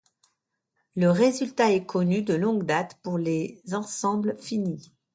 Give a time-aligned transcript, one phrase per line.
[0.95, 4.91] Le résultat est connu de longue date pour les ensembles finis.